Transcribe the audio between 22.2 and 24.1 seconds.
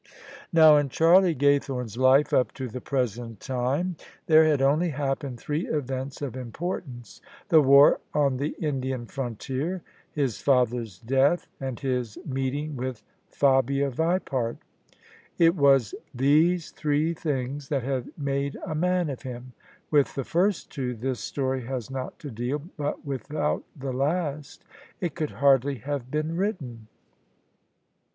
to deal: but without the